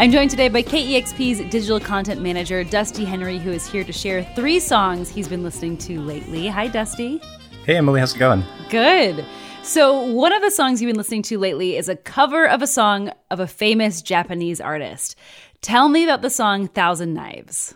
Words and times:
I'm 0.00 0.12
joined 0.12 0.30
today 0.30 0.48
by 0.48 0.62
KEXP's 0.62 1.50
digital 1.50 1.80
content 1.80 2.22
manager, 2.22 2.62
Dusty 2.62 3.04
Henry, 3.04 3.36
who 3.36 3.50
is 3.50 3.66
here 3.66 3.82
to 3.82 3.92
share 3.92 4.22
three 4.36 4.60
songs 4.60 5.08
he's 5.08 5.26
been 5.26 5.42
listening 5.42 5.76
to 5.78 6.00
lately. 6.00 6.46
Hi, 6.46 6.68
Dusty. 6.68 7.20
Hey, 7.66 7.78
Emily, 7.78 7.98
how's 7.98 8.14
it 8.14 8.18
going? 8.20 8.44
Good. 8.70 9.24
So, 9.64 10.00
one 10.00 10.32
of 10.32 10.40
the 10.40 10.52
songs 10.52 10.80
you've 10.80 10.88
been 10.88 10.96
listening 10.96 11.22
to 11.22 11.38
lately 11.40 11.76
is 11.76 11.88
a 11.88 11.96
cover 11.96 12.46
of 12.46 12.62
a 12.62 12.66
song 12.68 13.10
of 13.32 13.40
a 13.40 13.48
famous 13.48 14.00
Japanese 14.00 14.60
artist. 14.60 15.16
Tell 15.62 15.88
me 15.88 16.04
about 16.04 16.22
the 16.22 16.30
song 16.30 16.68
Thousand 16.68 17.12
Knives. 17.14 17.74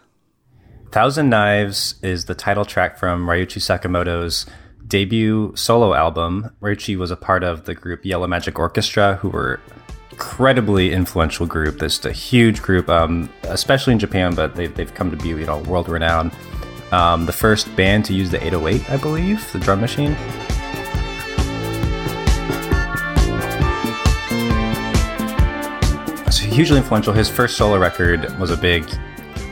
Thousand 0.92 1.28
Knives 1.28 1.96
is 2.04 2.26
the 2.26 2.36
title 2.36 2.64
track 2.64 2.98
from 2.98 3.26
Ryuichi 3.26 3.60
Sakamoto's 3.60 4.46
debut 4.86 5.56
solo 5.56 5.92
album. 5.92 6.54
Ryuichi 6.60 6.96
was 6.96 7.10
a 7.10 7.16
part 7.16 7.42
of 7.42 7.64
the 7.64 7.74
group 7.74 8.04
Yellow 8.04 8.28
Magic 8.28 8.60
Orchestra, 8.60 9.16
who 9.16 9.30
were 9.30 9.58
incredibly 10.12 10.92
influential 10.92 11.46
group. 11.46 11.78
This 11.78 11.98
is 11.98 12.04
a 12.04 12.12
huge 12.12 12.62
group, 12.62 12.88
um, 12.88 13.30
especially 13.44 13.94
in 13.94 13.98
Japan, 13.98 14.34
but 14.34 14.54
they've, 14.54 14.72
they've 14.74 14.92
come 14.94 15.10
to 15.10 15.16
be 15.16 15.30
you 15.30 15.46
know 15.46 15.58
world 15.62 15.88
renowned. 15.88 16.32
Um, 16.92 17.24
the 17.24 17.32
first 17.32 17.74
band 17.74 18.04
to 18.06 18.12
use 18.12 18.30
the 18.30 18.36
808, 18.44 18.90
I 18.90 18.98
believe, 18.98 19.50
the 19.52 19.58
drum 19.58 19.80
machine. 19.80 20.14
So 26.30 26.44
hugely 26.44 26.76
influential. 26.76 27.14
His 27.14 27.30
first 27.30 27.56
solo 27.56 27.78
record 27.78 28.38
was 28.38 28.50
a 28.50 28.56
big 28.56 28.84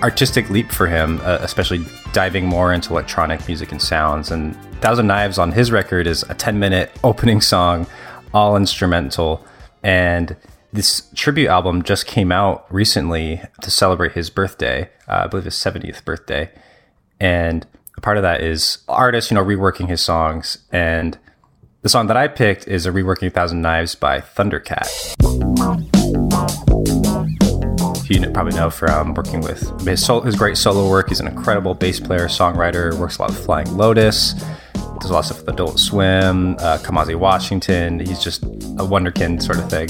artistic 0.03 0.51
leap 0.51 0.71
for 0.71 0.87
him, 0.87 1.19
uh, 1.23 1.39
especially 1.41 1.85
diving 2.13 2.45
more 2.45 2.75
into 2.75 2.91
electronic 2.93 3.47
music 3.47 3.73
and 3.73 3.81
sounds. 3.81 4.31
And 4.31 4.55
Thousand 4.83 5.07
Knives 5.07 5.39
on 5.39 5.53
his 5.53 5.73
record 5.73 6.07
is 6.07 6.23
a 6.29 6.35
10 6.35 6.59
minute 6.59 6.95
opening 7.03 7.41
song, 7.41 7.87
all 8.35 8.57
instrumental. 8.57 9.43
And 9.83 10.37
this 10.73 11.09
tribute 11.15 11.49
album 11.49 11.83
just 11.83 12.07
came 12.07 12.31
out 12.31 12.67
recently 12.73 13.43
to 13.61 13.71
celebrate 13.71 14.13
his 14.13 14.31
birthday, 14.31 14.91
uh, 15.09 15.23
I 15.25 15.27
believe 15.27 15.45
his 15.45 15.55
70th 15.55 16.05
birthday. 16.05 16.51
And 17.19 17.67
a 17.97 18.01
part 18.01 18.17
of 18.17 18.23
that 18.23 18.41
is 18.41 18.79
artists, 18.89 19.31
you 19.31 19.35
know, 19.35 19.45
reworking 19.45 19.89
his 19.89 20.01
songs. 20.01 20.59
And 20.71 21.19
the 21.83 21.89
song 21.89 22.07
that 22.07 22.17
I 22.17 22.29
picked 22.29 22.69
is 22.69 22.87
a 22.87 22.91
reworking 22.91 23.33
Thousand 23.33 23.63
Knives 23.63 23.95
by 23.95 24.21
Thundercat. 24.21 24.89
You 28.11 28.29
probably 28.33 28.59
know 28.59 28.71
from 28.71 29.15
working 29.15 29.41
with 29.41 29.61
his, 29.87 30.07
his 30.07 30.37
great 30.37 30.57
solo 30.57 30.89
work. 30.91 31.11
He's 31.11 31.21
an 31.21 31.29
incredible 31.29 31.75
bass 31.75 32.01
player, 32.01 32.27
songwriter, 32.27 32.93
works 32.99 33.19
a 33.19 33.23
lot 33.23 33.31
with 33.31 33.45
Flying 33.45 33.77
Lotus, 33.77 34.35
does 35.01 35.11
a 35.11 35.15
lot 35.15 35.21
of 35.21 35.25
stuff 35.27 35.39
with 35.39 35.49
Adult 35.49 35.79
Swim, 35.79 36.55
uh, 36.59 36.79
Kamasi 36.79 37.17
Washington. 37.17 38.01
He's 38.01 38.23
just 38.23 38.43
a 38.45 38.85
wonderkin 38.85 39.43
sort 39.43 39.59
of 39.59 39.71
thing. 39.71 39.89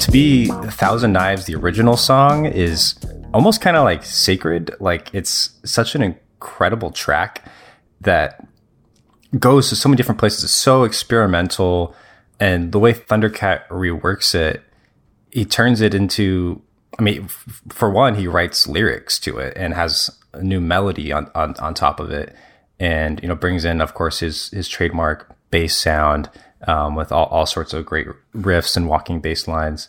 To 0.00 0.10
be 0.10 0.50
A 0.50 0.70
Thousand 0.70 1.12
Knives, 1.12 1.46
the 1.46 1.54
original 1.54 1.96
song, 1.96 2.46
is 2.46 2.96
almost 3.32 3.60
kind 3.60 3.76
of 3.76 3.84
like 3.84 4.04
sacred. 4.04 4.72
Like 4.80 5.14
it's 5.14 5.50
such 5.64 5.94
an 5.94 6.02
incredible 6.02 6.90
track 6.90 7.48
that 8.00 8.46
goes 9.38 9.68
to 9.68 9.76
so 9.76 9.88
many 9.88 9.96
different 9.96 10.18
places. 10.18 10.44
It's 10.44 10.52
so 10.52 10.82
experimental. 10.82 11.94
And 12.40 12.72
the 12.72 12.78
way 12.78 12.92
Thundercat 12.92 13.68
reworks 13.68 14.34
it, 14.34 14.62
he 15.30 15.44
turns 15.44 15.80
it 15.80 15.94
into 15.94 16.62
I 16.98 17.02
mean, 17.02 17.24
f- 17.24 17.62
for 17.68 17.90
one, 17.90 18.14
he 18.14 18.26
writes 18.26 18.66
lyrics 18.66 19.18
to 19.20 19.38
it 19.38 19.56
and 19.56 19.74
has 19.74 20.10
a 20.32 20.42
new 20.42 20.60
melody 20.60 21.12
on, 21.12 21.30
on, 21.34 21.54
on 21.56 21.74
top 21.74 22.00
of 22.00 22.10
it. 22.10 22.34
And, 22.78 23.20
you 23.22 23.28
know, 23.28 23.34
brings 23.34 23.64
in, 23.64 23.80
of 23.80 23.94
course, 23.94 24.20
his, 24.20 24.50
his 24.50 24.68
trademark 24.68 25.34
bass 25.50 25.76
sound, 25.76 26.28
um, 26.66 26.94
with 26.94 27.10
all, 27.10 27.26
all 27.26 27.46
sorts 27.46 27.72
of 27.72 27.86
great 27.86 28.06
riffs 28.34 28.76
and 28.76 28.88
walking 28.88 29.20
bass 29.20 29.48
lines. 29.48 29.88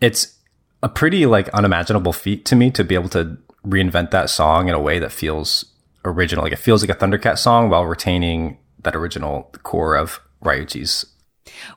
It's 0.00 0.36
a 0.82 0.88
pretty 0.88 1.26
like 1.26 1.48
unimaginable 1.50 2.12
feat 2.12 2.44
to 2.46 2.56
me 2.56 2.70
to 2.72 2.84
be 2.84 2.94
able 2.94 3.08
to 3.10 3.38
reinvent 3.66 4.10
that 4.10 4.30
song 4.30 4.68
in 4.68 4.74
a 4.74 4.80
way 4.80 4.98
that 4.98 5.12
feels 5.12 5.64
original. 6.04 6.44
Like 6.44 6.52
it 6.52 6.58
feels 6.58 6.82
like 6.82 6.96
a 6.96 6.98
Thundercat 6.98 7.38
song 7.38 7.70
while 7.70 7.84
retaining 7.84 8.58
that 8.82 8.96
original 8.96 9.50
core 9.62 9.96
of 9.96 10.20
Ryuichi's 10.42 11.06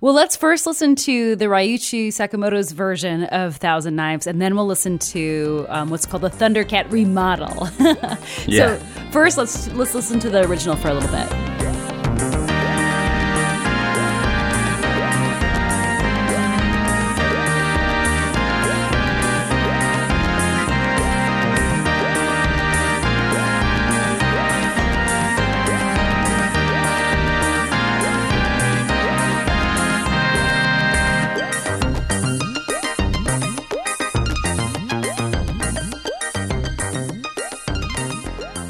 well, 0.02 0.14
let's 0.14 0.36
first 0.36 0.66
listen 0.66 0.96
to 0.96 1.36
the 1.36 1.46
Ryuichi 1.46 2.08
Sakamoto's 2.08 2.72
version 2.72 3.26
of 3.26 3.58
Thousand 3.58 3.96
Knives, 3.96 4.28
and 4.28 4.42
then 4.42 4.56
we'll 4.56 4.68
listen 4.68 5.00
to 5.00 5.66
um, 5.70 5.90
what's 5.90 6.06
called 6.06 6.24
the 6.24 6.30
Thundercat 6.30 6.92
remodel. 6.92 7.70
yeah. 8.48 8.78
So 8.78 8.86
first, 9.12 9.38
let's 9.38 9.68
let's 9.74 9.94
listen 9.94 10.20
to 10.20 10.30
the 10.30 10.48
original 10.48 10.76
for 10.76 10.90
a 10.90 10.94
little 10.94 11.10
bit. 11.10 11.81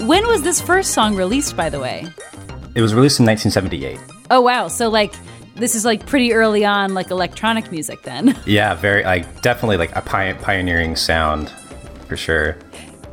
When 0.02 0.28
was 0.28 0.42
this 0.42 0.60
first 0.60 0.94
song 0.94 1.16
released, 1.16 1.56
by 1.56 1.70
the 1.70 1.80
way? 1.80 2.08
It 2.74 2.82
was 2.82 2.96
released 2.96 3.20
in 3.20 3.26
1978. 3.28 4.00
Oh, 4.32 4.42
wow. 4.42 4.68
So, 4.68 4.90
like, 4.90 5.14
this 5.56 5.76
is 5.76 5.86
like 5.86 6.08
pretty 6.08 6.34
early 6.34 6.66
on, 6.66 6.96
like 6.96 7.12
electronic 7.12 7.72
music 7.72 8.02
then. 8.02 8.36
Yeah, 8.48 8.74
very, 8.74 9.04
like, 9.04 9.42
definitely 9.42 9.78
like 9.78 9.96
a 9.96 10.02
pioneering 10.02 10.96
sound 10.96 11.52
for 12.08 12.18
sure. 12.18 12.58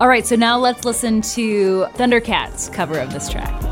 All 0.00 0.08
right, 0.08 0.24
so 0.24 0.34
now 0.34 0.58
let's 0.58 0.86
listen 0.86 1.20
to 1.22 1.86
Thundercat's 1.96 2.70
cover 2.70 2.98
of 2.98 3.12
this 3.12 3.28
track. 3.28 3.67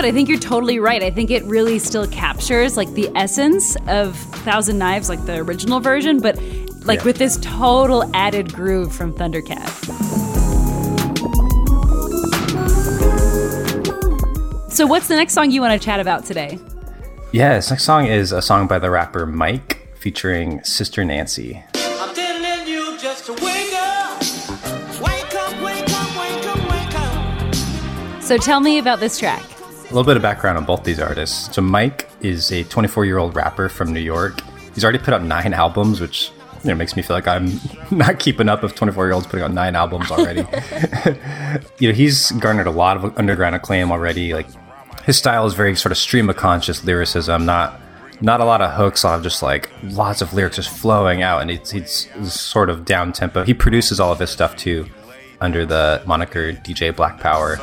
But 0.00 0.08
I 0.08 0.12
think 0.12 0.30
you're 0.30 0.38
totally 0.38 0.78
right. 0.78 1.02
I 1.02 1.10
think 1.10 1.30
it 1.30 1.44
really 1.44 1.78
still 1.78 2.06
captures 2.06 2.74
like 2.74 2.90
the 2.94 3.10
essence 3.14 3.76
of 3.86 4.16
Thousand 4.16 4.78
Knives, 4.78 5.10
like 5.10 5.26
the 5.26 5.36
original 5.36 5.78
version, 5.78 6.20
but 6.20 6.40
like 6.86 7.00
yeah. 7.00 7.04
with 7.04 7.18
this 7.18 7.38
total 7.42 8.10
added 8.16 8.50
groove 8.50 8.94
from 8.94 9.12
Thundercat. 9.12 9.68
So, 14.72 14.86
what's 14.86 15.06
the 15.06 15.16
next 15.16 15.34
song 15.34 15.50
you 15.50 15.60
want 15.60 15.78
to 15.78 15.84
chat 15.84 16.00
about 16.00 16.24
today? 16.24 16.58
Yeah, 17.32 17.56
this 17.56 17.68
next 17.68 17.84
song 17.84 18.06
is 18.06 18.32
a 18.32 18.40
song 18.40 18.66
by 18.66 18.78
the 18.78 18.88
rapper 18.88 19.26
Mike 19.26 19.86
featuring 19.96 20.64
Sister 20.64 21.04
Nancy. 21.04 21.62
So 28.22 28.38
tell 28.38 28.60
me 28.60 28.78
about 28.78 29.00
this 29.00 29.18
track. 29.18 29.49
A 29.90 29.92
little 29.92 30.04
bit 30.04 30.16
of 30.16 30.22
background 30.22 30.56
on 30.56 30.64
both 30.64 30.84
these 30.84 31.00
artists. 31.00 31.52
So 31.52 31.60
Mike 31.60 32.08
is 32.20 32.52
a 32.52 32.62
24 32.62 33.06
year 33.06 33.18
old 33.18 33.34
rapper 33.34 33.68
from 33.68 33.92
New 33.92 34.00
York. 34.00 34.40
He's 34.72 34.84
already 34.84 35.00
put 35.00 35.12
out 35.12 35.24
nine 35.24 35.52
albums, 35.52 36.00
which 36.00 36.30
you 36.62 36.68
know 36.68 36.76
makes 36.76 36.94
me 36.94 37.02
feel 37.02 37.16
like 37.16 37.26
I'm 37.26 37.58
not 37.90 38.20
keeping 38.20 38.48
up 38.48 38.62
with 38.62 38.76
24 38.76 39.06
year 39.06 39.14
olds 39.14 39.26
putting 39.26 39.42
out 39.42 39.52
nine 39.52 39.74
albums 39.74 40.12
already. 40.12 40.42
you 41.80 41.88
know, 41.88 41.94
he's 41.94 42.30
garnered 42.32 42.68
a 42.68 42.70
lot 42.70 42.96
of 42.96 43.18
underground 43.18 43.56
acclaim 43.56 43.90
already. 43.90 44.32
Like 44.32 44.46
his 45.04 45.16
style 45.18 45.44
is 45.44 45.54
very 45.54 45.74
sort 45.74 45.90
of 45.90 45.98
stream 45.98 46.30
of 46.30 46.36
conscious 46.36 46.84
lyricism, 46.84 47.44
not 47.44 47.80
not 48.20 48.40
a 48.40 48.44
lot 48.44 48.60
of 48.60 48.72
hooks. 48.72 49.02
Have 49.02 49.24
just 49.24 49.42
like 49.42 49.70
lots 49.82 50.22
of 50.22 50.32
lyrics 50.34 50.54
just 50.54 50.70
flowing 50.70 51.22
out, 51.22 51.42
and 51.42 51.50
it's 51.50 51.72
it's, 51.72 52.06
sort 52.32 52.70
of 52.70 52.84
down 52.84 53.12
tempo. 53.12 53.44
He 53.44 53.54
produces 53.54 53.98
all 53.98 54.12
of 54.12 54.20
his 54.20 54.30
stuff 54.30 54.56
too, 54.56 54.86
under 55.40 55.64
the 55.66 56.02
moniker 56.06 56.52
DJ 56.52 56.94
Black 56.94 57.18
Power. 57.18 57.56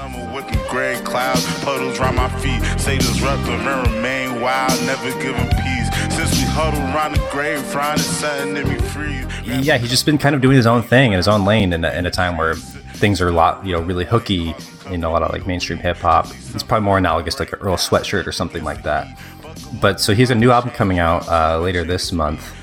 Gray 0.70 1.00
clouds, 1.04 1.46
puddles 1.64 2.00
around 2.00 2.16
my 2.16 2.30
feet. 2.40 2.62
Say 2.80 2.98
disruptive 2.98 3.50
and 3.50 3.88
remain 3.88 4.42
wild, 4.42 4.80
never 4.84 5.12
giving 5.22 5.48
peace. 5.48 5.88
Since 6.14 6.32
we 6.34 6.46
huddle 6.50 6.82
around 6.94 7.14
the 7.14 7.28
grave, 7.32 7.66
trying 7.72 7.98
to 7.98 8.04
set 8.04 8.48
me 8.48 8.78
free. 8.78 9.26
Yeah, 9.44 9.78
he's 9.78 9.90
just 9.90 10.06
been 10.06 10.18
kind 10.18 10.36
of 10.36 10.42
doing 10.42 10.58
his 10.58 10.68
own 10.68 10.82
thing 10.82 11.14
in 11.14 11.18
his 11.18 11.28
own 11.28 11.46
lane 11.46 11.72
in 11.72 11.86
a, 11.86 11.92
in 11.92 12.06
a 12.06 12.12
time 12.12 12.38
where 12.38 12.56
things 12.56 13.22
are 13.22 13.30
a 13.30 13.32
lot, 13.32 13.66
you 13.66 13.72
know, 13.72 13.80
really 13.80 14.06
hooky 14.06 14.54
in 14.90 15.04
a 15.04 15.10
lot 15.10 15.24
of 15.24 15.32
like 15.32 15.48
mainstream 15.48 15.80
hip 15.80 15.98
hop. 15.98 16.28
It's 16.54 16.64
probably 16.64 16.84
more 16.86 16.98
analogous 16.98 17.36
to 17.36 17.44
like 17.44 17.54
an 17.54 17.60
Earl 17.60 17.78
Sweatshirt 17.78 18.28
or 18.28 18.32
something 18.32 18.64
like 18.64 18.84
that. 18.84 19.08
But 19.82 20.00
so 20.02 20.14
he 20.14 20.22
has 20.22 20.30
a 20.32 20.36
new 20.36 20.52
album 20.52 20.72
coming 20.72 21.00
out 21.00 21.28
uh, 21.28 21.60
later 21.60 21.84
this 21.84 22.12
month. 22.12 22.54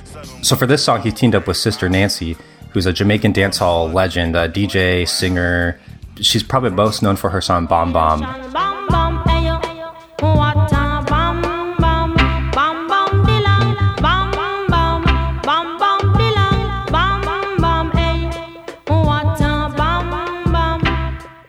So 0.42 0.56
for 0.56 0.66
this 0.66 0.84
song, 0.84 1.02
he 1.02 1.10
teamed 1.10 1.34
up 1.34 1.46
with 1.46 1.56
Sister 1.56 1.88
Nancy, 1.88 2.36
who's 2.74 2.86
a 2.86 2.92
Jamaican 2.92 3.32
dancehall 3.32 3.94
legend, 3.94 4.34
uh, 4.34 4.40
a 4.40 4.48
DJ, 4.48 5.08
singer. 5.08 5.78
She's 6.20 6.42
probably 6.42 6.70
most 6.70 7.02
known 7.02 7.16
for 7.16 7.30
her 7.30 7.40
song 7.40 7.66
Bam 7.66 7.92
Bam. 7.92 8.22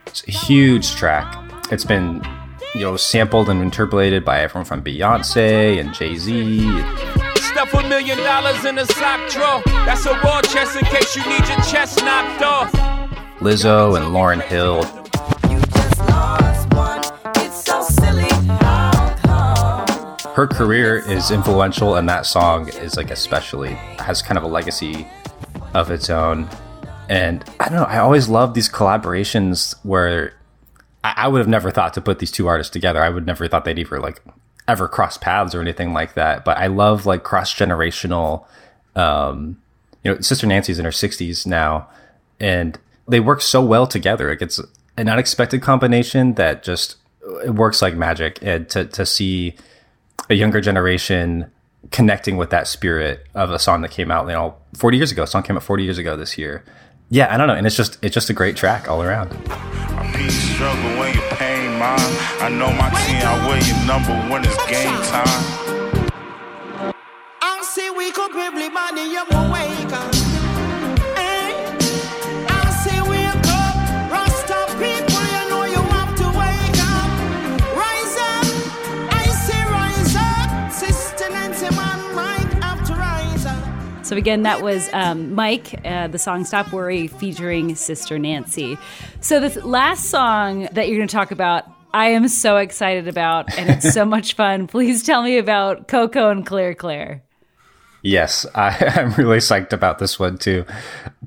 It's 0.07 0.27
a 0.27 0.31
huge 0.31 0.95
track. 0.95 1.37
It's 1.71 1.83
been 1.83 2.23
you 2.75 2.81
know, 2.81 2.97
sampled 2.97 3.49
and 3.49 3.61
interpolated 3.61 4.23
by 4.23 4.41
everyone 4.41 4.65
from 4.65 4.83
Beyonce 4.83 5.79
and 5.79 5.93
Jay 5.93 6.15
Z. 6.17 7.14
Stuff 7.55 7.73
a 7.73 7.87
million 7.87 8.17
dollars 8.17 8.65
in 8.65 8.77
a 8.79 8.85
sock 8.85 9.29
drawer. 9.29 9.61
That's 9.85 10.05
a 10.05 10.11
war 10.25 10.41
chest 10.41 10.75
in 10.75 10.83
case 10.87 11.15
you 11.15 11.23
need 11.23 11.47
your 11.47 11.61
chest 11.61 12.03
knocked 12.03 12.43
off. 12.43 12.69
Lizzo 13.39 13.95
and 13.95 14.13
Lauryn 14.13 14.41
Hill. 14.41 14.83
Her 20.33 20.47
career 20.47 20.97
is 20.97 21.31
influential, 21.31 21.95
and 21.95 22.09
that 22.09 22.25
song 22.25 22.67
is 22.67 22.97
like 22.97 23.09
especially 23.09 23.75
has 23.99 24.21
kind 24.21 24.37
of 24.37 24.43
a 24.43 24.47
legacy 24.47 25.07
of 25.73 25.91
its 25.91 26.09
own. 26.09 26.49
And 27.07 27.41
I 27.61 27.69
don't 27.69 27.77
know, 27.77 27.85
I 27.85 27.99
always 27.99 28.27
love 28.27 28.53
these 28.53 28.67
collaborations 28.67 29.77
where 29.83 30.33
I, 31.05 31.13
I 31.15 31.27
would 31.29 31.39
have 31.39 31.47
never 31.47 31.71
thought 31.71 31.93
to 31.93 32.01
put 32.01 32.19
these 32.19 32.31
two 32.31 32.47
artists 32.47 32.73
together. 32.73 33.01
I 33.01 33.07
would 33.07 33.25
never 33.25 33.47
thought 33.47 33.63
they'd 33.63 33.79
ever 33.79 34.01
like 34.01 34.21
ever 34.67 34.87
cross 34.87 35.17
paths 35.17 35.53
or 35.53 35.61
anything 35.61 35.93
like 35.93 36.13
that. 36.15 36.45
But 36.45 36.57
I 36.57 36.67
love 36.67 37.05
like 37.05 37.23
cross 37.23 37.53
generational. 37.53 38.45
Um, 38.95 39.61
you 40.03 40.13
know, 40.13 40.21
Sister 40.21 40.47
Nancy's 40.47 40.79
in 40.79 40.85
her 40.85 40.91
sixties 40.91 41.45
now, 41.45 41.87
and 42.39 42.77
they 43.07 43.19
work 43.19 43.41
so 43.41 43.63
well 43.63 43.87
together. 43.87 44.29
Like 44.29 44.41
it's 44.41 44.59
an 44.97 45.09
unexpected 45.09 45.61
combination 45.61 46.35
that 46.35 46.63
just 46.63 46.97
it 47.43 47.55
works 47.55 47.81
like 47.81 47.95
magic. 47.95 48.39
And 48.41 48.69
to 48.69 48.85
to 48.85 49.05
see 49.05 49.55
a 50.29 50.33
younger 50.33 50.61
generation 50.61 51.51
connecting 51.91 52.37
with 52.37 52.49
that 52.49 52.67
spirit 52.67 53.25
of 53.35 53.51
a 53.51 53.59
song 53.59 53.81
that 53.81 53.91
came 53.91 54.09
out, 54.11 54.25
you 54.27 54.33
know, 54.33 54.55
40 54.75 54.97
years 54.97 55.11
ago. 55.11 55.23
A 55.23 55.27
song 55.27 55.43
came 55.43 55.55
out 55.55 55.63
40 55.63 55.83
years 55.83 55.97
ago 55.97 56.17
this 56.17 56.37
year. 56.37 56.63
Yeah, 57.09 57.31
I 57.31 57.37
don't 57.37 57.47
know, 57.47 57.53
and 57.53 57.67
it's 57.67 57.75
just 57.75 57.99
it's 58.01 58.13
just 58.13 58.31
a 58.31 58.33
great 58.33 58.55
track 58.55 58.89
all 58.89 59.03
around 59.03 59.29
struggle 61.85 61.99
when 61.99 62.03
you 62.03 62.25
pain 62.25 62.35
mine. 62.35 62.41
I 62.41 62.49
know 62.49 62.71
my 62.73 62.89
team, 63.05 63.21
I 63.21 63.47
wear 63.47 63.61
your 63.63 63.79
number 63.85 64.13
when 64.31 64.43
it's 64.43 64.65
game 64.67 65.01
time. 65.11 65.43
I 67.41 67.61
see 67.63 67.89
we 67.91 68.11
could 68.11 68.31
probably 68.31 68.69
money, 68.69 69.11
you 69.11 69.23
wake 69.51 69.93
up. 69.93 70.25
So 84.05 84.15
again, 84.15 84.43
that 84.43 84.61
was 84.61 84.87
um, 84.93 85.33
Mike, 85.33 85.83
uh, 85.83 86.07
the 86.07 86.19
song 86.19 86.45
"Stop 86.45 86.71
Worry" 86.71 87.07
featuring 87.07 87.75
Sister 87.75 88.19
Nancy. 88.19 88.77
So 89.19 89.39
this 89.39 89.55
last 89.55 90.11
song 90.11 90.69
that 90.73 90.87
you're 90.87 90.97
going 90.97 91.07
to 91.07 91.11
talk 91.11 91.31
about, 91.31 91.65
I 91.95 92.07
am 92.07 92.27
so 92.27 92.57
excited 92.57 93.07
about, 93.07 93.57
and 93.57 93.69
it's 93.69 93.93
so 93.93 94.03
much 94.15 94.33
fun. 94.33 94.67
Please 94.67 95.01
tell 95.01 95.23
me 95.23 95.37
about 95.37 95.87
Coco 95.87 96.29
and 96.29 96.45
Clair 96.45 96.75
Claire. 96.75 97.23
Yes, 98.01 98.45
I, 98.53 98.75
am 98.99 99.13
really 99.13 99.37
psyched 99.37 99.71
about 99.71 99.99
this 99.99 100.19
one 100.19 100.37
too. 100.37 100.65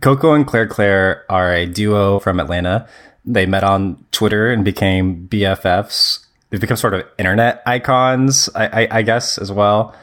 Coco 0.03 0.35
and 0.35 0.47
Clair 0.47 0.67
Clair 0.67 1.25
are 1.31 1.55
a 1.55 1.65
duo 1.65 2.19
from 2.19 2.39
Atlanta. 2.39 2.87
They 3.25 3.47
met 3.47 3.65
on 3.65 4.05
Twitter 4.13 4.53
and 4.53 4.63
became 4.63 5.27
BFFs. 5.29 6.27
They've 6.51 6.61
become 6.61 6.77
sort 6.77 6.93
of 6.93 7.05
internet 7.19 7.63
icons, 7.65 8.51
I, 8.55 8.83
I, 8.83 8.89
I 8.99 9.03
guess, 9.03 9.39
as 9.39 9.51
well 9.51 9.95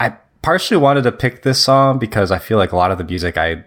I 0.00 0.16
partially 0.42 0.76
wanted 0.76 1.02
to 1.02 1.12
pick 1.12 1.42
this 1.42 1.62
song 1.62 1.98
because 1.98 2.30
I 2.30 2.38
feel 2.38 2.58
like 2.58 2.72
a 2.72 2.76
lot 2.76 2.90
of 2.90 2.98
the 2.98 3.04
music 3.04 3.36
I 3.36 3.64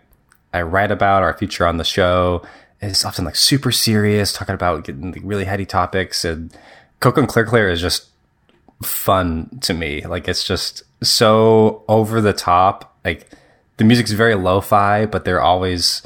I 0.53 0.63
write 0.63 0.91
about 0.91 1.23
or 1.23 1.33
feature 1.33 1.65
on 1.65 1.77
the 1.77 1.83
show 1.85 2.43
is 2.81 3.05
often 3.05 3.25
like 3.25 3.35
super 3.35 3.71
serious, 3.71 4.33
talking 4.33 4.55
about 4.55 4.83
getting 4.83 5.11
really 5.25 5.45
heady 5.45 5.65
topics. 5.65 6.25
And 6.25 6.55
Coco 6.99 7.21
and 7.21 7.29
Clair 7.29 7.45
Clair 7.45 7.69
is 7.69 7.81
just 7.81 8.09
fun 8.83 9.49
to 9.61 9.73
me. 9.73 10.01
Like 10.01 10.27
it's 10.27 10.43
just 10.43 10.83
so 11.03 11.83
over 11.87 12.21
the 12.21 12.33
top. 12.33 12.97
Like 13.05 13.29
the 13.77 13.83
music's 13.83 14.11
very 14.11 14.35
lo-fi, 14.35 15.05
but 15.05 15.25
they're 15.25 15.41
always 15.41 16.01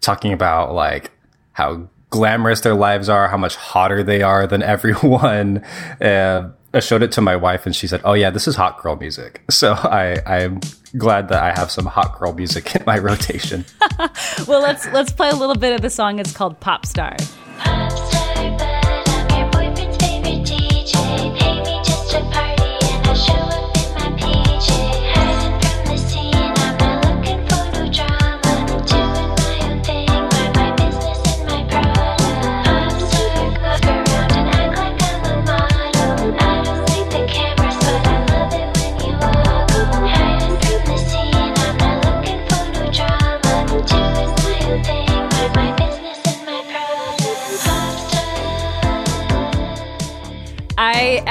talking 0.00 0.32
about 0.32 0.74
like 0.74 1.10
how 1.52 1.88
glamorous 2.10 2.60
their 2.60 2.74
lives 2.74 3.08
are, 3.08 3.28
how 3.28 3.36
much 3.36 3.56
hotter 3.56 4.02
they 4.02 4.22
are 4.22 4.46
than 4.46 4.62
everyone. 4.74 5.58
Uh, 6.00 6.50
I 6.72 6.80
showed 6.80 7.02
it 7.02 7.10
to 7.12 7.20
my 7.20 7.36
wife 7.36 7.66
and 7.66 7.74
she 7.74 7.86
said, 7.86 8.00
"Oh 8.04 8.12
yeah, 8.12 8.30
this 8.30 8.46
is 8.46 8.56
hot 8.56 8.80
girl 8.82 8.96
music." 8.96 9.42
So 9.50 9.72
I 9.74 10.22
I'm 10.26 10.60
glad 10.96 11.28
that 11.28 11.42
I 11.42 11.52
have 11.58 11.70
some 11.70 11.86
hot 11.86 12.18
girl 12.18 12.32
music 12.32 12.74
in 12.76 12.84
my 12.86 12.98
rotation. 12.98 13.64
well, 14.46 14.60
let's 14.60 14.86
let's 14.92 15.12
play 15.12 15.30
a 15.30 15.36
little 15.36 15.56
bit 15.56 15.74
of 15.74 15.82
the 15.82 15.90
song. 15.90 16.18
It's 16.18 16.32
called 16.32 16.58
Pop 16.60 16.86
Star. 16.86 17.16
Pop 17.58 17.92
Star 17.92 18.10
I 24.02 24.89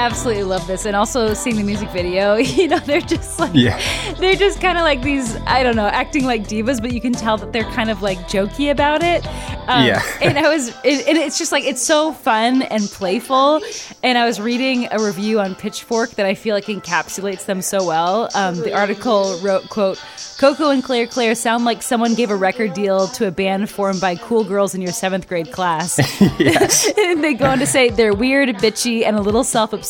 absolutely 0.00 0.44
love 0.44 0.66
this, 0.66 0.86
and 0.86 0.96
also 0.96 1.34
seeing 1.34 1.56
the 1.56 1.62
music 1.62 1.90
video. 1.90 2.38
You 2.60 2.68
know, 2.68 2.78
they're 2.80 3.00
just 3.00 3.38
like, 3.38 3.52
yeah. 3.54 3.80
they're 4.18 4.34
just 4.34 4.60
kind 4.60 4.76
of 4.76 4.82
like 4.82 5.02
these. 5.02 5.36
I 5.46 5.62
don't 5.62 5.76
know, 5.76 5.86
acting 5.86 6.24
like 6.24 6.42
divas, 6.42 6.80
but 6.80 6.92
you 6.92 7.00
can 7.00 7.12
tell 7.12 7.38
that 7.38 7.52
they're 7.52 7.70
kind 7.70 7.88
of 7.90 8.02
like 8.02 8.18
jokey 8.28 8.70
about 8.70 9.02
it. 9.02 9.26
Um, 9.68 9.86
yeah, 9.86 10.02
and 10.22 10.36
I 10.36 10.52
was, 10.52 10.68
it, 10.84 11.06
and 11.08 11.16
it's 11.16 11.38
just 11.38 11.52
like 11.52 11.64
it's 11.64 11.80
so 11.80 12.12
fun 12.12 12.62
and 12.62 12.82
playful. 12.84 13.60
And 14.02 14.18
I 14.18 14.26
was 14.26 14.40
reading 14.40 14.88
a 14.90 15.02
review 15.02 15.40
on 15.40 15.54
Pitchfork 15.54 16.10
that 16.10 16.26
I 16.26 16.34
feel 16.34 16.54
like 16.54 16.66
encapsulates 16.66 17.46
them 17.46 17.62
so 17.62 17.86
well. 17.86 18.28
Um, 18.34 18.56
the 18.56 18.74
article 18.74 19.38
wrote, 19.42 19.68
"quote." 19.70 20.02
Coco 20.40 20.70
and 20.70 20.82
Clair 20.82 21.06
Clair 21.06 21.34
sound 21.34 21.66
like 21.66 21.82
someone 21.82 22.14
gave 22.14 22.30
a 22.30 22.34
record 22.34 22.72
deal 22.72 23.08
to 23.08 23.26
a 23.26 23.30
band 23.30 23.68
formed 23.68 24.00
by 24.00 24.16
cool 24.16 24.42
girls 24.42 24.74
in 24.74 24.80
your 24.80 24.90
seventh 24.90 25.28
grade 25.28 25.52
class. 25.52 25.98
and 26.98 27.22
they 27.22 27.34
go 27.34 27.44
on 27.44 27.58
to 27.58 27.66
say 27.66 27.90
they're 27.90 28.14
weird, 28.14 28.48
bitchy, 28.56 29.04
and 29.04 29.16
a 29.16 29.20
little 29.20 29.44
self 29.44 29.74
obsessed, 29.74 29.89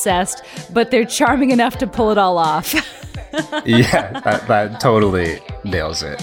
but 0.72 0.90
they're 0.90 1.04
charming 1.04 1.50
enough 1.50 1.78
to 1.78 1.86
pull 1.86 2.10
it 2.10 2.18
all 2.18 2.38
off. 2.38 2.74
yeah, 3.64 4.20
that, 4.20 4.46
that 4.48 4.80
totally 4.80 5.40
nails 5.64 6.02
it. 6.02 6.20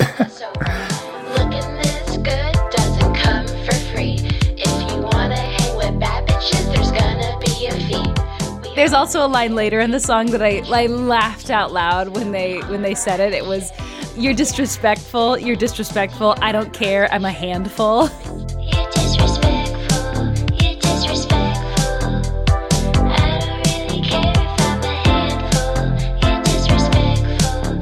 There's 8.76 8.94
also 8.94 9.26
a 9.26 9.28
line 9.28 9.56
later 9.56 9.80
in 9.80 9.90
the 9.90 10.00
song 10.00 10.28
that 10.28 10.44
I, 10.44 10.62
I 10.68 10.86
laughed 10.86 11.50
out 11.50 11.74
loud 11.74 12.10
when 12.10 12.32
they 12.32 12.60
when 12.60 12.84
they 12.84 12.94
said 12.94 13.20
it. 13.20 13.34
It 13.34 13.44
was 13.44 13.72
you're 14.16 14.36
disrespectful. 14.36 15.40
You're 15.40 15.56
disrespectful. 15.56 16.36
I 16.42 16.52
don't 16.52 16.72
care. 16.74 17.12
I'm 17.12 17.26
a 17.26 17.32
handful. 17.32 18.10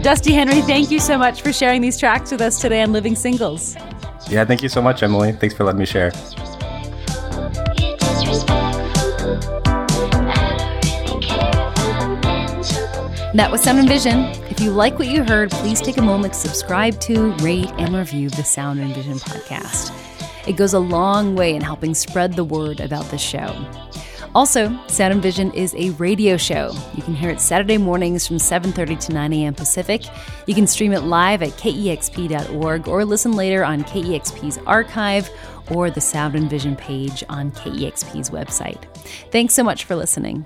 Dusty 0.06 0.34
Henry, 0.34 0.62
thank 0.62 0.92
you 0.92 1.00
so 1.00 1.18
much 1.18 1.42
for 1.42 1.52
sharing 1.52 1.82
these 1.82 1.98
tracks 1.98 2.30
with 2.30 2.40
us 2.40 2.62
today 2.62 2.84
on 2.84 2.94
Living 2.94 3.16
Singles. 3.16 3.76
Yeah, 4.30 4.46
thank 4.46 4.62
you 4.62 4.70
so 4.70 4.80
much, 4.80 5.02
Emily. 5.02 5.32
Thanks 5.32 5.56
for 5.56 5.64
letting 5.64 5.80
me 5.80 5.88
share. 5.88 6.12
That 13.34 13.50
was 13.50 13.64
Sound 13.64 13.80
and 13.80 13.90
Vision. 13.90 14.20
If 14.52 14.60
you 14.60 14.70
like 14.70 15.00
what 15.00 15.08
you 15.08 15.24
heard, 15.24 15.50
please 15.50 15.82
take 15.82 15.98
a 15.98 16.04
moment 16.04 16.36
to 16.36 16.40
subscribe 16.40 17.00
to, 17.02 17.32
rate, 17.38 17.72
and 17.80 17.96
review 17.96 18.30
the 18.30 18.44
Sound 18.44 18.80
and 18.80 18.94
Vision 18.94 19.18
podcast. 19.18 19.92
It 20.48 20.56
goes 20.56 20.74
a 20.74 20.80
long 20.80 21.34
way 21.34 21.56
in 21.56 21.64
helping 21.64 21.96
spread 21.96 22.34
the 22.34 22.44
word 22.44 22.80
about 22.80 23.06
the 23.06 23.18
show. 23.18 23.48
Also, 24.36 24.78
Sound 24.88 25.14
and 25.14 25.24
Vision 25.24 25.50
is 25.54 25.74
a 25.76 25.92
radio 25.92 26.36
show. 26.36 26.74
You 26.94 27.02
can 27.02 27.16
hear 27.16 27.30
it 27.30 27.40
Saturday 27.40 27.78
mornings 27.78 28.28
from 28.28 28.36
7:30 28.36 29.00
to 29.06 29.14
9 29.14 29.32
a.m. 29.32 29.54
Pacific. 29.54 30.04
You 30.46 30.54
can 30.54 30.68
stream 30.68 30.92
it 30.92 31.04
live 31.04 31.42
at 31.42 31.52
kexp.org 31.52 32.88
or 32.90 33.06
listen 33.06 33.32
later 33.32 33.64
on 33.64 33.86
KEXP's 33.86 34.60
archive 34.68 35.30
or 35.72 35.90
the 35.90 36.02
Sound 36.02 36.36
and 36.36 36.50
Vision 36.50 36.76
page 36.76 37.24
on 37.30 37.50
KEXP's 37.52 38.30
website. 38.30 38.84
Thanks 39.32 39.54
so 39.54 39.64
much 39.64 39.86
for 39.86 39.96
listening. 39.96 40.46